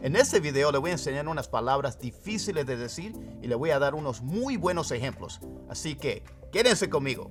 En 0.00 0.16
este 0.16 0.40
video 0.40 0.72
le 0.72 0.78
voy 0.78 0.90
a 0.90 0.94
enseñar 0.94 1.28
unas 1.28 1.48
palabras 1.48 1.98
difíciles 1.98 2.66
de 2.66 2.76
decir 2.76 3.14
y 3.40 3.46
le 3.46 3.54
voy 3.54 3.70
a 3.70 3.78
dar 3.78 3.94
unos 3.94 4.22
muy 4.22 4.56
buenos 4.56 4.90
ejemplos. 4.90 5.40
Así 5.68 5.94
que, 5.94 6.24
quédense 6.52 6.90
conmigo. 6.90 7.30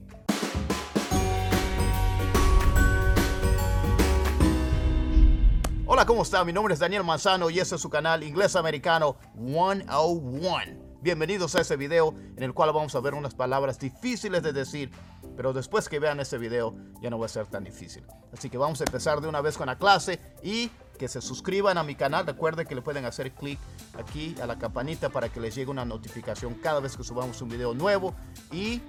Hola, 5.85 6.05
¿cómo 6.05 6.23
está? 6.23 6.43
Mi 6.45 6.53
nombre 6.53 6.73
es 6.73 6.79
Daniel 6.79 7.03
Manzano 7.03 7.49
y 7.49 7.59
este 7.59 7.75
es 7.75 7.81
su 7.81 7.89
canal 7.89 8.23
Inglés 8.23 8.55
Americano 8.55 9.17
101. 9.35 10.83
Bienvenidos 11.01 11.53
a 11.55 11.61
este 11.61 11.75
video 11.75 12.15
en 12.37 12.43
el 12.43 12.53
cual 12.53 12.71
vamos 12.71 12.95
a 12.95 13.01
ver 13.01 13.13
unas 13.13 13.35
palabras 13.35 13.77
difíciles 13.77 14.41
de 14.41 14.53
decir, 14.53 14.89
pero 15.35 15.51
después 15.51 15.89
que 15.89 15.99
vean 15.99 16.21
este 16.21 16.37
video 16.37 16.73
ya 17.01 17.09
no 17.09 17.19
va 17.19 17.25
a 17.25 17.29
ser 17.29 17.45
tan 17.47 17.65
difícil. 17.65 18.05
Así 18.31 18.49
que 18.49 18.57
vamos 18.57 18.79
a 18.79 18.85
empezar 18.85 19.19
de 19.19 19.27
una 19.27 19.41
vez 19.41 19.57
con 19.57 19.67
la 19.67 19.77
clase 19.77 20.19
y 20.41 20.71
que 20.97 21.07
se 21.07 21.21
suscriban 21.21 21.77
a 21.77 21.83
mi 21.83 21.95
canal. 21.95 22.25
Recuerden 22.25 22.67
que 22.67 22.75
le 22.75 22.81
pueden 22.81 23.05
hacer 23.05 23.31
clic 23.33 23.59
aquí 23.97 24.35
a 24.41 24.45
la 24.45 24.57
campanita 24.57 25.09
para 25.09 25.29
que 25.29 25.39
les 25.39 25.55
llegue 25.55 25.71
una 25.71 25.85
notificación 25.85 26.53
cada 26.55 26.79
vez 26.79 26.95
que 26.95 27.03
subamos 27.03 27.41
un 27.41 27.49
video 27.49 27.73
nuevo 27.73 28.13
y 28.51 28.81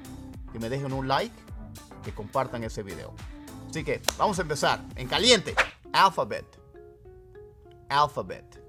que 0.52 0.58
me 0.58 0.68
dejen 0.68 0.92
un 0.92 1.08
like, 1.08 1.34
que 2.04 2.12
compartan 2.12 2.62
ese 2.64 2.82
video. 2.82 3.12
Así 3.68 3.82
que 3.82 4.00
vamos 4.16 4.38
a 4.38 4.42
empezar 4.42 4.84
en 4.94 5.08
caliente. 5.08 5.54
Alphabet. 5.92 6.46
Alphabet. 7.88 8.62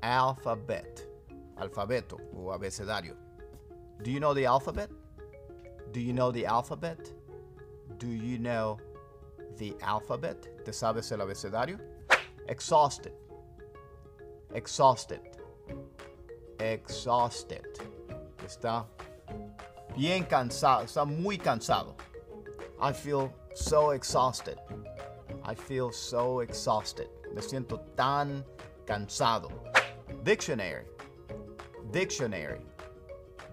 Alphabet. 0.00 1.08
Alfabeto 1.56 2.18
o 2.32 2.52
abecedario. 2.52 3.16
Do 3.98 4.10
you 4.10 4.20
know 4.20 4.32
the 4.32 4.46
alphabet? 4.46 4.90
Do 5.92 6.00
you 6.00 6.12
know 6.12 6.30
the 6.30 6.46
alphabet? 6.46 7.12
Do 7.98 8.06
you 8.06 8.38
know 8.38 8.78
the 9.56 9.76
alphabet? 9.82 10.64
¿Te 10.64 10.72
sabes 10.72 11.10
el 11.10 11.20
abecedario? 11.20 11.78
Exhausted. 12.48 13.12
Exhausted. 14.54 15.20
Exhausted. 16.58 17.64
Está 18.44 18.86
bien 19.94 20.24
cansado, 20.24 20.84
está 20.84 21.04
muy 21.06 21.36
cansado. 21.36 21.94
I 22.80 22.92
feel 22.92 23.32
so 23.54 23.90
exhausted. 23.90 24.58
I 25.44 25.54
feel 25.54 25.92
so 25.92 26.40
exhausted. 26.40 27.08
Me 27.34 27.42
siento 27.42 27.80
tan 27.96 28.44
cansado. 28.86 29.50
Dictionary. 30.24 30.84
Dictionary. 31.90 32.60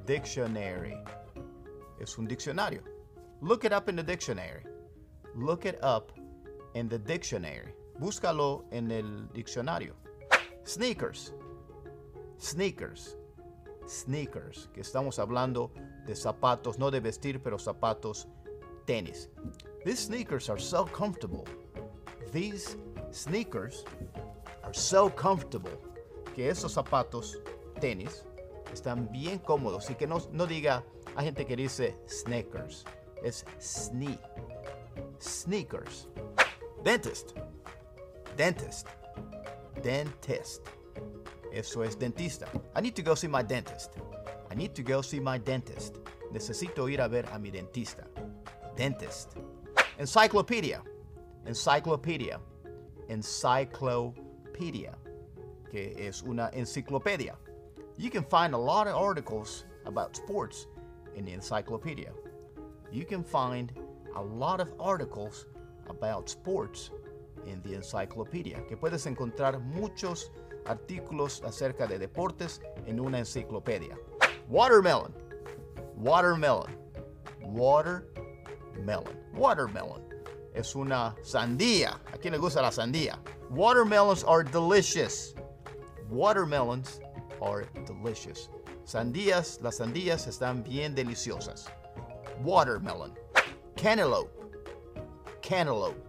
Dictionary. 0.06 0.98
Es 2.00 2.18
un 2.18 2.28
diccionario. 2.28 2.82
Look 3.42 3.66
it 3.66 3.74
up 3.74 3.90
in 3.90 3.96
the 3.96 4.04
dictionary. 4.04 4.64
Look 5.36 5.66
it 5.66 5.80
up 5.84 6.14
in 6.76 6.88
the 6.88 6.98
dictionary. 6.98 7.74
Búscalo 8.00 8.66
en 8.72 8.92
el 8.92 9.30
diccionario. 9.32 9.96
Sneakers. 10.66 11.34
Sneakers. 12.40 13.18
Sneakers. 13.88 14.70
Que 14.74 14.82
estamos 14.82 15.20
hablando 15.20 15.72
de 16.06 16.16
zapatos, 16.16 16.78
no 16.78 16.92
de 16.92 17.00
vestir, 17.00 17.42
pero 17.42 17.58
zapatos 17.58 18.28
tenis. 18.86 19.30
These 19.84 20.08
sneakers 20.08 20.50
are 20.50 20.60
so 20.60 20.86
comfortable. 20.86 21.44
These 22.32 22.78
sneakers 23.12 23.86
are 24.64 24.74
so 24.74 25.10
comfortable. 25.10 25.78
Que 26.36 26.50
esos 26.50 26.74
zapatos 26.74 27.40
tenis 27.80 28.26
están 28.74 29.10
bien 29.12 29.40
cómodos 29.40 29.90
y 29.90 29.96
que 29.96 30.08
no, 30.08 30.20
diga, 30.48 30.84
hay 31.16 31.26
gente 31.26 31.46
que 31.46 31.56
dice 31.56 31.96
sneakers, 32.10 32.84
es 33.24 33.46
sneak, 33.62 34.20
sneakers. 35.22 36.08
Dentist, 36.84 37.32
dentist, 38.36 38.88
dentist. 39.82 40.62
Eso 41.52 41.84
es 41.84 41.96
dentista. 41.96 42.48
I 42.76 42.82
need 42.82 42.96
to 42.96 43.02
go 43.02 43.16
see 43.16 43.28
my 43.28 43.42
dentist. 43.42 43.92
I 44.52 44.56
need 44.56 44.76
to 44.76 44.84
go 44.84 45.02
see 45.02 45.20
my 45.20 45.38
dentist. 45.38 46.00
Necesito 46.34 46.92
ir 46.92 47.00
a 47.00 47.08
ver 47.08 47.26
a 47.32 47.40
mi 47.40 47.52
dentista. 47.52 48.06
Dentist. 48.76 49.38
Encyclopedia. 49.98 50.82
Encyclopedia. 51.46 52.40
Encyclopedia. 53.08 54.94
Que 55.72 55.96
es 55.98 56.24
una 56.24 56.50
enciclopedia. 56.54 57.36
You 57.98 58.10
can 58.10 58.26
find 58.26 58.54
a 58.54 58.58
lot 58.58 58.88
of 58.88 58.96
articles 58.96 59.66
about 59.86 60.16
sports 60.16 60.68
in 61.16 61.24
the 61.24 61.32
encyclopedia. 61.32 62.12
You 62.92 63.06
can 63.06 63.24
find 63.24 63.72
a 64.16 64.22
lot 64.22 64.60
of 64.60 64.74
articles 64.80 65.46
about 65.88 66.30
sports 66.30 66.92
in 67.46 67.62
the 67.62 67.76
encyclopedia. 67.76 68.66
Que 68.68 68.78
puedes 68.78 69.06
encontrar 69.06 69.60
muchos 69.60 70.32
artículos 70.66 71.42
acerca 71.44 71.88
de 71.88 72.00
deportes 72.00 72.62
en 72.86 73.00
una 73.00 73.20
enciclopedia. 73.20 73.98
Watermelon. 74.50 75.14
Watermelon. 75.96 76.76
Watermelon. 77.42 79.18
Watermelon. 79.34 80.02
Es 80.54 80.76
una 80.76 81.16
sandía. 81.22 82.00
¿A 82.14 82.18
quién 82.18 82.34
le 82.34 82.40
gusta 82.40 82.62
la 82.62 82.72
sandía? 82.72 83.20
Watermelons 83.50 84.24
are 84.24 84.44
delicious. 84.44 85.36
Watermelons 86.10 87.02
are 87.42 87.66
delicious. 87.86 88.50
Sandías, 88.86 89.60
las 89.62 89.78
sandías 89.78 90.28
están 90.28 90.64
bien 90.64 90.94
deliciosas. 90.96 91.66
Watermelon. 92.44 93.14
Cantaloupe. 93.76 94.30
Cantaloupe. 95.42 96.05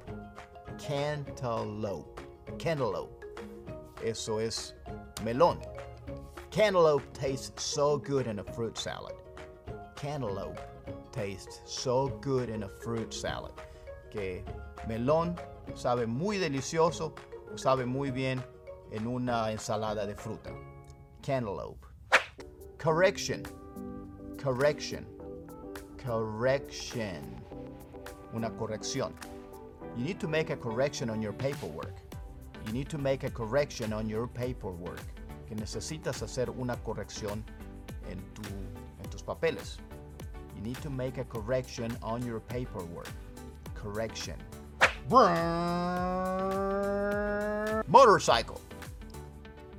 Cantaloupe. 0.79 2.21
Cantaloupe. 2.59 3.25
Eso 4.05 4.39
es 4.39 4.75
melón. 5.25 5.61
Cantaloupe 6.51 7.13
tastes 7.13 7.63
so 7.63 7.99
good 7.99 8.27
in 8.27 8.39
a 8.39 8.45
fruit 8.45 8.77
salad. 8.77 9.15
Cantaloupe 9.95 10.61
tastes 11.13 11.61
so 11.65 12.09
good 12.21 12.49
in 12.49 12.63
a 12.63 12.69
fruit 12.69 13.13
salad. 13.13 13.53
Que 14.11 14.43
melón 14.89 15.37
sabe 15.75 16.07
muy 16.07 16.39
delicioso, 16.39 17.15
sabe 17.57 17.87
muy 17.87 18.11
bien 18.11 18.43
en 18.93 19.07
una 19.07 19.51
ensalada 19.51 20.07
de 20.07 20.15
fruta. 20.15 20.51
Cantaloupe. 21.23 21.85
Correction. 22.79 23.43
Correction. 24.39 25.07
Correction. 25.99 27.43
Una 28.33 28.51
corrección. 28.51 29.15
You 29.97 30.05
need 30.05 30.21
to 30.21 30.29
make 30.29 30.51
a 30.51 30.57
correction 30.57 31.09
on 31.09 31.23
your 31.23 31.33
paperwork. 31.33 31.95
You 32.67 32.73
need 32.73 32.91
to 32.91 32.99
make 32.99 33.25
a 33.25 33.31
correction 33.31 33.95
on 33.95 34.09
your 34.09 34.27
paperwork. 34.27 35.01
Que 35.49 35.57
necesitas 35.57 36.23
hacer 36.23 36.51
una 36.51 36.77
corrección 36.77 37.43
en, 38.11 38.23
tu, 38.35 38.43
en 39.03 39.11
tus 39.11 39.23
papeles. 39.23 39.79
You 40.55 40.63
need 40.63 40.77
to 40.83 40.91
make 40.91 41.17
a 41.17 41.25
correction 41.25 41.97
on 42.03 42.23
your 42.27 42.41
paperwork. 42.41 43.09
Correction. 43.75 44.37
Motorcycle. 47.87 48.61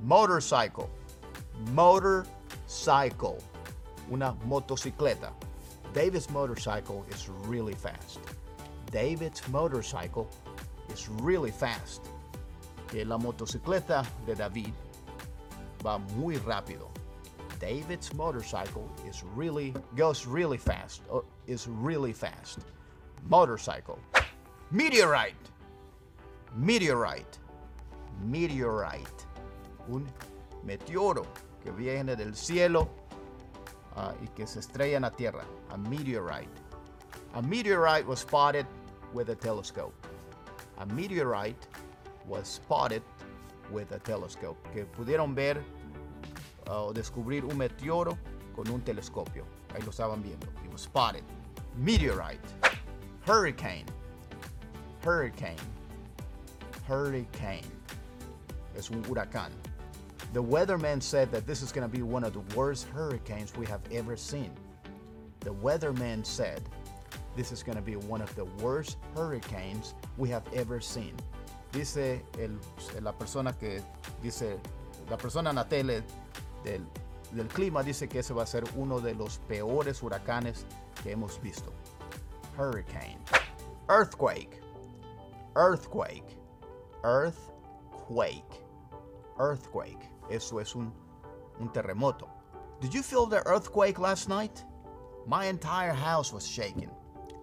Motorcycle. 0.02 0.90
Motorcycle. 1.72 3.38
Una 4.10 4.34
motocicleta. 4.48 5.32
Davis 5.92 6.28
motorcycle 6.30 7.04
is 7.10 7.28
really 7.46 7.74
fast. 7.74 8.18
David's 8.90 9.46
motorcycle 9.48 10.28
is 10.92 11.08
really 11.22 11.50
fast. 11.50 12.02
La 12.94 13.18
motocicleta 13.18 14.06
de 14.26 14.34
David 14.34 14.72
va 15.82 15.98
muy 16.16 16.36
rápido. 16.36 16.88
David's 17.60 18.14
motorcycle 18.14 18.88
is 19.06 19.22
really 19.34 19.74
goes 19.96 20.26
really 20.26 20.56
fast. 20.56 21.02
Or 21.10 21.24
is 21.46 21.66
really 21.68 22.12
fast. 22.12 22.60
Motorcycle. 23.28 23.98
Meteorite. 24.70 25.34
Meteorite. 26.56 27.38
Meteorite. 28.24 29.26
Un 29.88 30.06
meteoro 30.64 31.26
que 31.62 31.72
viene 31.72 32.16
del 32.16 32.34
cielo 32.34 32.88
uh, 33.96 34.12
y 34.22 34.28
que 34.34 34.46
se 34.46 34.60
estrella 34.60 34.96
en 34.96 35.02
la 35.02 35.10
tierra. 35.10 35.44
A 35.70 35.76
meteorite. 35.76 36.48
A 37.34 37.42
meteorite 37.42 38.06
was 38.06 38.20
spotted 38.20 38.66
with 39.12 39.30
a 39.30 39.34
telescope. 39.34 39.94
A 40.78 40.86
meteorite 40.86 41.66
was 42.26 42.46
spotted 42.46 43.02
with 43.70 43.92
a 43.92 43.98
telescope. 44.00 44.56
Que 44.72 44.84
pudieron 44.84 45.34
ver 45.34 45.62
uh, 46.68 46.86
o 46.86 46.92
descubrir 46.92 47.44
un 47.44 47.58
meteoro 47.58 48.16
con 48.54 48.68
un 48.68 48.80
telescopio. 48.82 49.44
Ahí 49.74 49.82
lo 49.84 49.90
estaban 49.90 50.22
viendo. 50.22 50.46
It 50.64 50.72
was 50.72 50.82
spotted. 50.82 51.22
Meteorite. 51.76 52.40
Hurricane. 53.26 53.86
Hurricane. 55.02 55.56
Hurricane. 56.86 57.66
Es 58.76 58.90
un 58.90 59.02
huracán. 59.04 59.50
The 60.32 60.42
weatherman 60.42 61.02
said 61.02 61.32
that 61.32 61.46
this 61.46 61.62
is 61.62 61.72
going 61.72 61.88
to 61.88 61.94
be 61.94 62.02
one 62.02 62.22
of 62.22 62.32
the 62.32 62.56
worst 62.56 62.86
hurricanes 62.88 63.56
we 63.56 63.66
have 63.66 63.80
ever 63.90 64.16
seen. 64.16 64.50
The 65.40 65.54
weatherman 65.54 66.24
said 66.24 66.62
this 67.38 67.52
is 67.52 67.62
going 67.62 67.76
to 67.76 67.82
be 67.82 67.94
one 67.94 68.20
of 68.20 68.34
the 68.34 68.44
worst 68.64 68.96
hurricanes 69.14 69.94
we 70.16 70.28
have 70.28 70.42
ever 70.52 70.80
seen. 70.80 71.14
Dice 71.70 72.20
el, 72.36 72.58
la 73.00 73.12
persona 73.12 73.52
que 73.52 73.80
dice 74.20 74.58
la 75.08 75.16
persona 75.16 75.50
en 75.50 75.56
la 75.56 75.64
tele 75.64 76.02
del, 76.64 76.84
del 77.32 77.46
clima 77.46 77.84
dice 77.84 78.08
que 78.08 78.18
ese 78.18 78.34
va 78.34 78.42
a 78.42 78.46
ser 78.46 78.64
uno 78.76 78.98
de 78.98 79.14
los 79.14 79.38
peores 79.46 80.02
huracanes 80.02 80.64
que 81.04 81.12
hemos 81.12 81.40
visto. 81.40 81.72
Hurricane. 82.56 83.18
Earthquake. 83.88 84.60
Earthquake. 85.54 86.36
Earthquake. 87.04 88.64
Earthquake. 89.38 90.10
Eso 90.28 90.58
es 90.58 90.74
un, 90.74 90.92
un 91.60 91.68
terremoto. 91.68 92.28
Did 92.80 92.92
you 92.92 93.02
feel 93.04 93.26
the 93.26 93.46
earthquake 93.46 94.00
last 94.00 94.28
night? 94.28 94.64
My 95.24 95.46
entire 95.46 95.92
house 95.92 96.32
was 96.32 96.44
shaking. 96.44 96.90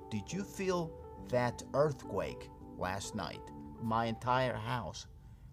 Did 0.09 0.31
you 0.31 0.43
feel 0.43 0.91
that 1.29 1.63
earthquake 1.73 2.49
last 2.77 3.15
night? 3.15 3.41
My 3.81 4.05
entire 4.05 4.55
house 4.55 5.07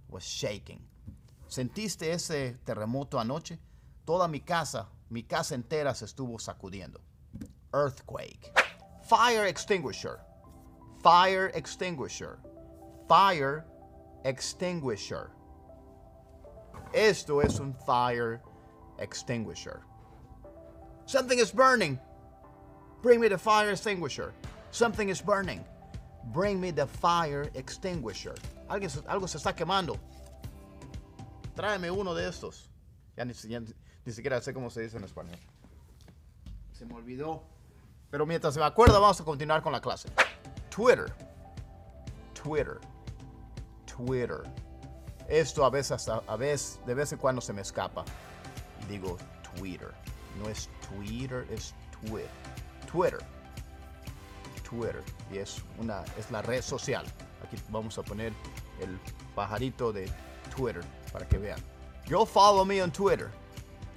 was 0.09 0.23
shaking. 0.25 0.81
¿Sentiste 1.49 2.13
ese 2.13 2.57
terremoto 2.65 3.19
anoche? 3.19 3.59
Toda 4.07 4.29
mi 4.29 4.41
casa, 4.41 4.87
mi 5.11 5.23
casa 5.23 5.55
entera 5.55 5.95
se 5.95 6.07
estuvo 6.07 6.39
sacudiendo. 6.39 6.99
Earthquake. 7.75 8.51
Fire 9.09 9.47
extinguisher. 9.47 10.21
Fire 11.03 11.51
extinguisher. 11.55 12.39
Fire 13.09 13.65
extinguisher. 14.25 15.31
Esto 16.95 17.41
es 17.41 17.59
un 17.59 17.75
fire 17.87 18.41
extinguisher. 18.99 19.83
Something 21.07 21.39
is 21.39 21.51
burning. 21.51 21.99
Bring 23.03 23.21
me 23.21 23.29
the 23.29 23.39
fire 23.39 23.71
extinguisher. 23.71 24.33
Something 24.71 25.09
is 25.09 25.21
burning. 25.21 25.65
Bring 26.33 26.61
me 26.61 26.71
the 26.71 26.87
fire 26.87 27.51
extinguisher. 27.55 28.35
Algo, 28.71 29.29
se 29.29 29.39
está 29.39 29.55
quemando. 29.55 29.99
Tráeme 31.57 31.91
uno 31.91 32.15
de 32.15 32.29
estos. 32.29 32.69
Ya 33.17 33.25
ni, 33.25 33.35
siquiera 33.35 34.41
sé 34.41 34.55
cómo 34.55 34.71
se 34.71 34.83
dice 34.83 34.97
en 34.97 35.05
español. 35.05 35.39
Se 36.73 36.87
me 36.87 36.95
olvidó. 36.95 37.43
Pero 38.11 38.25
mientras 38.25 38.55
se 38.55 38.61
me 38.61 38.67
acuerda, 38.67 38.99
vamos 38.99 39.21
a 39.21 39.25
continuar 39.25 39.63
con 39.63 39.73
la 39.73 39.81
clase. 39.81 40.09
Twitter. 40.71 41.13
Twitter. 42.35 42.79
Twitter. 43.85 44.43
Esto 45.29 45.65
a 45.65 45.71
veces, 45.71 46.09
a 46.09 46.37
veces, 46.37 46.81
de 46.87 46.95
vez 46.95 47.13
en 47.13 47.19
cuando 47.19 47.41
se 47.41 47.53
me 47.53 47.63
escapa. 47.63 48.05
Digo 48.89 49.19
Twitter. 49.57 49.93
No 50.39 50.49
es 50.49 50.71
Twitter, 50.89 51.47
es 51.51 51.75
Twitter. 52.01 52.31
Twitter. 52.93 53.21
Twitter. 54.63 55.03
Y 55.33 55.39
es, 55.39 55.63
una, 55.79 56.05
es 56.19 56.31
la 56.31 56.43
red 56.43 56.63
social. 56.63 57.05
Aquí 57.43 57.57
vamos 57.71 57.99
a 57.99 58.03
poner 58.03 58.33
el 58.81 58.99
pajarito 59.35 59.93
de 59.93 60.11
Twitter 60.55 60.83
para 61.13 61.27
que 61.27 61.39
vean. 61.39 61.59
Go 62.09 62.27
follow 62.27 62.65
me 62.65 62.83
on 62.83 62.91
Twitter. 62.91 63.31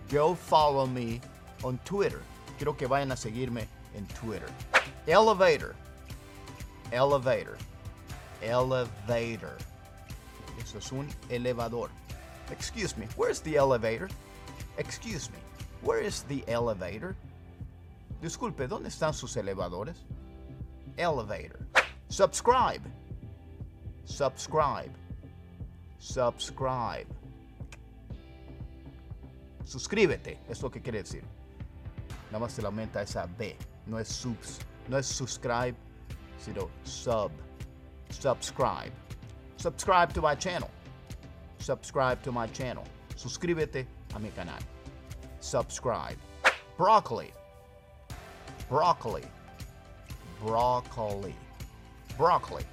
Go 0.09 0.35
follow 0.35 0.87
me 0.87 1.19
on 1.63 1.77
Twitter. 1.79 2.21
Quiero 2.57 2.75
que 2.75 2.87
vayan 2.87 3.11
a 3.11 3.17
seguirme 3.17 3.67
en 3.95 4.07
Twitter. 4.07 4.47
Elevator. 5.07 5.75
Elevator. 6.91 7.57
Elevator. 8.41 9.57
Eso 10.61 10.77
es 10.77 10.91
un 10.91 11.07
elevador. 11.29 11.89
Excuse 12.51 12.95
me, 12.95 13.07
where's 13.17 13.39
the 13.41 13.55
elevator? 13.55 14.09
Excuse 14.77 15.29
me, 15.31 15.39
where 15.81 15.99
is 15.99 16.23
the 16.23 16.43
elevator? 16.47 17.15
Disculpe, 18.25 18.67
¿dónde 18.67 18.89
están 18.89 19.13
sus 19.13 19.37
elevadores? 19.37 20.03
Elevator. 20.97 21.59
Subscribe. 22.09 22.81
Subscribe. 24.03 24.91
Subscribe. 25.99 27.05
Suscríbete, 29.63 30.39
es 30.49 30.59
lo 30.63 30.71
que 30.71 30.81
quiere 30.81 31.03
decir. 31.03 31.23
Nada 32.31 32.39
más 32.39 32.53
se 32.53 32.63
le 32.63 32.67
aumenta 32.67 33.03
esa 33.03 33.27
B. 33.27 33.55
No 33.85 33.99
es 33.99 34.07
subs, 34.07 34.57
no 34.87 34.97
es 34.97 35.05
subscribe, 35.05 35.75
sino 36.39 36.67
sub. 36.83 37.31
Subscribe. 38.09 38.91
Subscribe 39.57 40.11
to 40.13 40.21
my 40.23 40.35
channel. 40.35 40.71
Subscribe 41.59 42.23
to 42.23 42.31
my 42.31 42.47
channel. 42.47 42.85
Suscríbete 43.15 43.85
a 44.15 44.19
mi 44.19 44.31
canal. 44.31 44.63
Subscribe. 45.41 46.17
Broccoli. 46.75 47.31
Broccoli. 48.69 49.23
Broccoli. 50.41 51.35
Broccoli. 52.17 52.65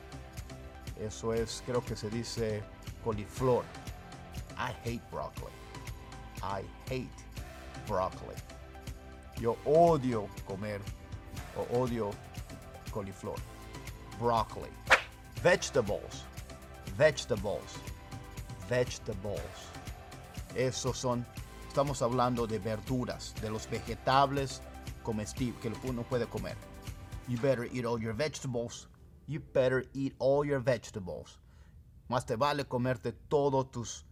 Eso 0.99 1.33
es, 1.33 1.63
creo 1.67 1.85
que 1.85 1.97
se 1.97 2.09
dice 2.09 2.63
coliflor. 3.05 3.65
I 4.57 4.73
hate 4.85 5.03
broccoli. 5.11 5.53
I 6.43 6.63
hate 6.89 7.11
broccoli. 7.87 8.35
Yo 9.39 9.57
odio 9.67 10.29
comer 10.47 10.81
o 11.57 11.83
odio 11.83 12.11
coliflor. 12.91 13.39
Broccoli. 14.19 14.71
Vegetables. 15.43 16.25
Vegetables. 16.97 17.79
Vegetables. 18.69 19.71
Esos 20.55 20.97
son, 20.97 21.27
estamos 21.69 22.01
hablando 22.01 22.47
de 22.47 22.59
verduras, 22.59 23.35
de 23.43 23.51
los 23.51 23.69
vegetales 23.69 24.63
comestibles 25.03 25.61
que 25.61 25.89
uno 25.89 26.03
puede 26.03 26.27
comer. 26.27 26.57
You 27.29 27.39
better 27.39 27.65
eat 27.73 27.85
all 27.85 28.01
your 28.01 28.15
vegetables. 28.15 28.89
You 29.27 29.41
better 29.41 29.85
eat 29.95 30.15
all 30.19 30.45
your 30.45 30.61
vegetables. 30.61 31.39
Más 32.09 32.27
te 32.27 32.37
vale 32.37 32.65
comerte 32.65 33.13
todos 33.29 33.71
tus. 33.71 34.05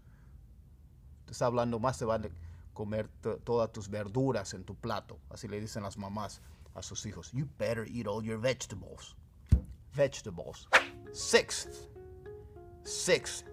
Te 1.26 1.32
está 1.32 1.46
hablando, 1.46 1.78
más 1.78 1.98
te 1.98 2.04
vale 2.04 2.30
comer 2.72 3.08
todas 3.44 3.72
tus 3.72 3.88
verduras 3.88 4.54
en 4.54 4.64
tu 4.64 4.74
plato. 4.74 5.18
Así 5.28 5.48
le 5.48 5.60
dicen 5.60 5.82
las 5.82 5.96
mamás 5.96 6.40
a 6.74 6.82
sus 6.82 7.04
hijos. 7.06 7.30
You 7.32 7.46
better 7.58 7.84
eat 7.86 8.06
all 8.06 8.22
your 8.22 8.38
vegetables. 8.38 9.16
Vegetables. 9.92 10.68
Sixth. 11.12 11.88
Sixth. 12.84 13.44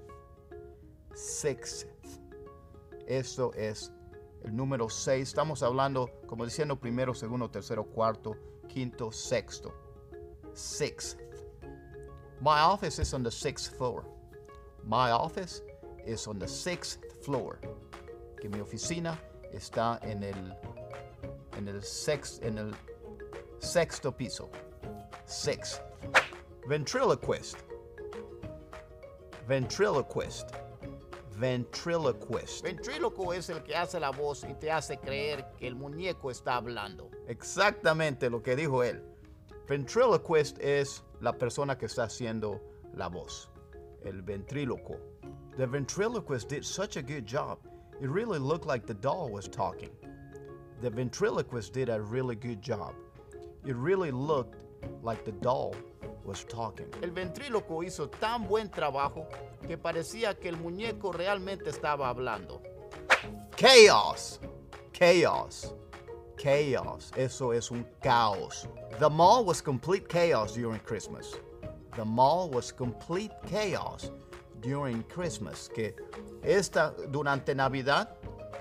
Sixth. 1.16 1.88
Esto 3.08 3.54
es 3.54 3.92
el 4.48 4.56
número 4.56 4.90
6. 4.90 5.28
Estamos 5.28 5.62
hablando, 5.62 6.10
como 6.26 6.46
diciendo, 6.46 6.80
primero, 6.80 7.14
segundo, 7.14 7.50
tercero, 7.50 7.84
cuarto, 7.84 8.36
quinto, 8.68 9.12
sexto. 9.12 9.74
Sixth. 10.54 11.20
My 12.40 12.62
office 12.62 13.00
is 13.00 13.14
on 13.14 13.24
the 13.24 13.32
sixth 13.32 13.76
floor. 13.78 14.06
My 14.84 15.12
office 15.12 15.62
is 16.06 16.28
on 16.28 16.40
the 16.40 16.48
sixth 16.48 17.00
floor. 17.24 17.60
Que 18.40 18.50
mi 18.50 18.60
oficina 18.60 19.20
está 19.54 20.00
en 20.04 20.24
el 20.24 20.56
en 21.58 21.68
el 21.68 21.84
sex 21.84 22.40
en 22.42 22.58
el 22.58 22.74
sexto 23.60 24.12
piso. 24.12 24.50
Sixth. 25.26 25.82
Ventriloquist. 26.68 27.58
Ventriloquist. 29.48 30.52
Ventriloquist. 31.38 32.64
Ventríloco 32.64 33.32
es 33.32 33.50
el 33.52 33.62
que 33.62 33.76
hace 33.76 34.00
la 34.00 34.10
voz 34.10 34.44
y 34.50 34.56
te 34.56 34.72
hace 34.72 34.98
creer 34.98 35.46
que 35.60 35.68
el 35.68 35.76
muñeco 35.76 36.32
está 36.32 36.56
hablando. 36.56 37.12
Exactamente 37.28 38.28
lo 38.30 38.42
que 38.42 38.56
dijo 38.56 38.82
él. 38.84 39.04
Ventriloquist 39.68 40.58
es 40.60 41.04
la 41.22 41.34
persona 41.34 41.78
que 41.78 41.86
está 41.86 42.06
haciendo 42.06 42.60
la 42.96 43.08
voz. 43.08 43.52
El 44.04 44.24
ventríloco. 44.24 45.00
The 45.58 45.68
ventriloquist 45.68 46.50
did 46.50 46.64
such 46.64 46.98
a 46.98 47.04
good 47.04 47.26
job. 47.28 47.60
It 48.02 48.10
really 48.10 48.40
looked 48.40 48.66
like 48.66 48.88
the 48.88 48.96
doll 48.96 49.30
was 49.30 49.48
talking. 49.48 49.92
The 50.82 50.90
ventriloquist 50.90 51.72
did 51.72 51.90
a 51.90 52.02
really 52.02 52.36
good 52.36 52.64
job. 52.64 52.96
It 53.64 53.76
really 53.76 54.10
looked 54.10 54.56
like 55.04 55.24
the 55.24 55.34
doll 55.34 55.76
was 56.28 56.46
talking. 56.46 56.88
El 57.02 57.12
ventríloco 57.12 57.82
hizo 57.84 58.10
tan 58.10 58.48
buen 58.48 58.70
trabajo 58.70 59.28
que 59.66 59.78
parecía 59.78 60.36
que 60.36 60.50
el 60.50 60.58
muñeco 60.58 61.12
realmente 61.12 61.70
estaba 61.70 62.10
hablando. 62.10 62.62
Chaos. 63.56 64.40
Chaos. 64.92 65.74
Chaos. 66.36 67.12
Eso 67.16 67.54
es 67.54 67.72
un 67.72 67.88
caos. 68.02 68.68
The 69.00 69.10
mall 69.10 69.46
was 69.46 69.62
complete 69.62 70.08
chaos 70.08 70.54
during 70.54 70.80
Christmas. 70.82 71.40
The 71.96 72.06
mall 72.06 72.50
was 72.52 72.72
complete 72.72 73.34
chaos 73.50 74.12
during 74.62 75.04
Christmas. 75.04 75.70
Que 75.74 75.96
esta, 76.44 76.94
durante 77.10 77.56
Navidad, 77.56 78.10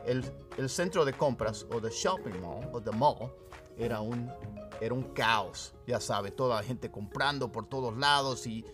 el, 0.06 0.23
el 0.56 0.68
centro 0.68 1.04
de 1.04 1.12
compras 1.12 1.66
o 1.70 1.80
the 1.80 1.90
shopping 1.90 2.40
mall 2.40 2.64
o 2.73 2.80
the 2.80 2.92
mall 2.92 3.30
era 3.78 4.00
un, 4.00 4.30
era 4.80 4.95
un 4.95 5.02
caos. 5.14 5.75
Ya 5.87 6.00
sabe, 6.00 6.30
toda 6.30 6.56
la 6.56 6.62
gente 6.62 6.90
comprando 6.90 7.50
por 7.50 7.66
todos 7.68 7.97
lados 7.97 8.47
y 8.47 8.64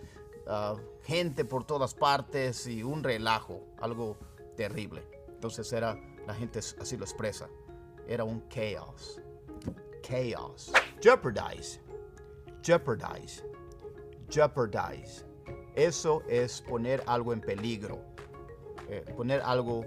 uh, 0.47 0.79
gente 1.03 1.45
por 1.45 1.65
todas 1.65 1.95
partes 1.95 2.67
y 2.67 2.83
un 2.83 3.03
relajo, 3.03 3.63
algo 3.81 4.17
terrible. 4.57 5.07
Entonces 5.29 5.73
era, 5.73 5.99
la 6.27 6.35
gente 6.35 6.59
así 6.59 6.97
lo 6.97 7.05
expresa, 7.05 7.49
era 8.07 8.25
un 8.25 8.47
chaos. 8.49 9.21
Chaos. 10.03 10.73
Jeopardize. 11.01 11.81
Jeopardize. 12.63 13.45
Jeopardize. 14.29 15.25
Eso 15.75 16.23
es 16.29 16.61
poner 16.63 17.03
algo 17.07 17.33
en 17.33 17.41
peligro. 17.41 18.01
Eh, 18.89 19.05
poner 19.17 19.41
algo 19.43 19.85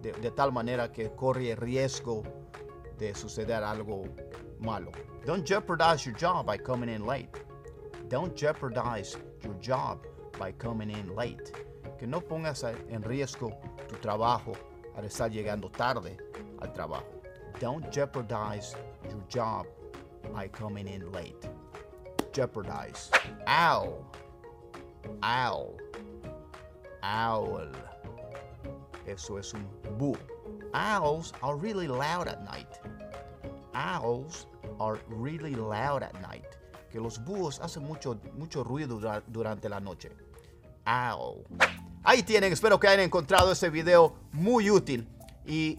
de, 0.00 0.12
de 0.12 0.30
tal 0.30 0.52
manera 0.52 0.92
que 0.92 1.10
corre 1.10 1.54
riesgo 1.56 2.22
de 2.98 3.14
suceder 3.14 3.62
algo 3.62 4.04
malo. 4.60 4.92
Don't 5.24 5.44
jeopardize 5.44 6.04
your 6.06 6.14
job 6.14 6.46
by 6.46 6.56
coming 6.56 6.88
in 6.88 7.04
late. 7.04 7.28
Don't 8.08 8.34
jeopardize 8.34 9.16
your 9.42 9.54
job 9.54 10.06
by 10.38 10.52
coming 10.52 10.90
in 10.90 11.14
late. 11.14 11.52
Que 11.98 12.06
no 12.06 12.20
pongas 12.20 12.64
en 12.64 13.02
riesgo 13.02 13.52
tu 13.88 13.96
trabajo 13.96 14.56
al 14.96 15.04
estar 15.04 15.30
llegando 15.30 15.70
tarde 15.70 16.16
al 16.60 16.68
trabajo. 16.72 17.04
Don't 17.60 17.90
jeopardize 17.90 18.74
your 19.10 19.22
job 19.28 19.66
by 20.32 20.48
coming 20.48 20.86
in 20.88 21.10
late. 21.12 21.48
Jeopardize. 22.32 23.10
Owl. 23.46 24.04
Owl. 25.22 25.76
Owl. 27.02 27.72
Eso 29.06 29.38
es 29.38 29.54
un 29.54 29.66
búho. 29.98 30.18
Owls 30.74 31.32
are 31.42 31.56
really 31.56 31.88
loud 31.88 32.28
at 32.28 32.44
night. 32.44 32.78
Owls 33.78 34.48
are 34.80 34.98
really 35.08 35.54
loud 35.54 36.02
at 36.02 36.12
night. 36.20 36.44
Que 36.90 36.98
los 36.98 37.22
búhos 37.24 37.60
hacen 37.60 37.84
mucho, 37.84 38.18
mucho 38.36 38.64
ruido 38.64 38.98
durante 39.28 39.68
la 39.68 39.78
noche. 39.78 40.10
Owl. 40.84 41.44
Ahí 42.02 42.22
tienen, 42.22 42.52
espero 42.52 42.80
que 42.80 42.88
hayan 42.88 43.04
encontrado 43.04 43.52
este 43.52 43.70
video 43.70 44.14
muy 44.32 44.70
útil. 44.70 45.06
Y 45.46 45.78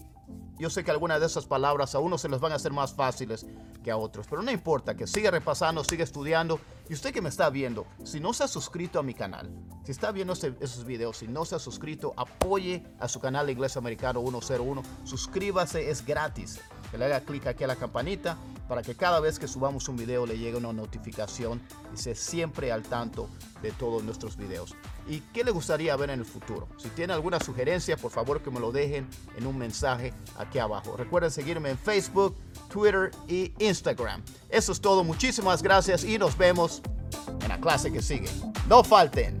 yo 0.58 0.70
sé 0.70 0.82
que 0.84 0.90
algunas 0.90 1.20
de 1.20 1.26
esas 1.26 1.44
palabras 1.46 1.94
a 1.94 1.98
unos 1.98 2.20
se 2.20 2.28
les 2.28 2.40
van 2.40 2.52
a 2.52 2.54
hacer 2.54 2.72
más 2.72 2.94
fáciles 2.94 3.46
que 3.82 3.90
a 3.90 3.96
otros, 3.96 4.26
pero 4.28 4.42
no 4.42 4.50
importa, 4.50 4.96
que 4.96 5.06
siga 5.06 5.30
repasando, 5.30 5.84
siga 5.84 6.04
estudiando. 6.04 6.60
Y 6.88 6.94
usted 6.94 7.12
que 7.12 7.22
me 7.22 7.28
está 7.28 7.50
viendo, 7.50 7.86
si 8.04 8.20
no 8.20 8.32
se 8.32 8.44
ha 8.44 8.48
suscrito 8.48 8.98
a 8.98 9.02
mi 9.02 9.14
canal, 9.14 9.50
si 9.84 9.92
está 9.92 10.10
viendo 10.12 10.32
esos 10.32 10.84
videos, 10.84 11.18
si 11.18 11.28
no 11.28 11.44
se 11.44 11.54
ha 11.54 11.58
suscrito, 11.58 12.12
apoye 12.16 12.84
a 12.98 13.08
su 13.08 13.20
canal 13.20 13.48
Inglés 13.48 13.76
Americano 13.76 14.20
101. 14.20 14.82
Suscríbase, 15.04 15.90
es 15.90 16.04
gratis. 16.04 16.60
Que 16.90 16.98
le 16.98 17.04
haga 17.04 17.20
clic 17.20 17.46
aquí 17.46 17.62
a 17.62 17.68
la 17.68 17.76
campanita 17.76 18.36
para 18.68 18.82
que 18.82 18.94
cada 18.94 19.20
vez 19.20 19.38
que 19.38 19.48
subamos 19.48 19.88
un 19.88 19.96
video 19.96 20.26
le 20.26 20.38
llegue 20.38 20.56
una 20.56 20.72
notificación 20.72 21.60
y 21.92 21.94
esté 21.94 22.14
siempre 22.14 22.72
al 22.72 22.82
tanto 22.82 23.28
de 23.62 23.72
todos 23.72 24.02
nuestros 24.02 24.36
videos. 24.36 24.74
¿Y 25.10 25.22
qué 25.32 25.42
le 25.42 25.50
gustaría 25.50 25.96
ver 25.96 26.10
en 26.10 26.20
el 26.20 26.24
futuro? 26.24 26.68
Si 26.78 26.88
tiene 26.90 27.12
alguna 27.12 27.40
sugerencia, 27.40 27.96
por 27.96 28.12
favor 28.12 28.40
que 28.40 28.50
me 28.52 28.60
lo 28.60 28.70
dejen 28.70 29.08
en 29.36 29.44
un 29.44 29.58
mensaje 29.58 30.14
aquí 30.38 30.60
abajo. 30.60 30.96
Recuerden 30.96 31.32
seguirme 31.32 31.70
en 31.70 31.76
Facebook, 31.76 32.36
Twitter 32.68 33.10
y 33.26 33.52
Instagram. 33.58 34.22
Eso 34.48 34.70
es 34.70 34.80
todo. 34.80 35.02
Muchísimas 35.02 35.64
gracias 35.64 36.04
y 36.04 36.16
nos 36.16 36.38
vemos 36.38 36.80
en 37.42 37.48
la 37.48 37.60
clase 37.60 37.92
que 37.92 38.00
sigue. 38.00 38.30
No 38.68 38.84
falten. 38.84 39.36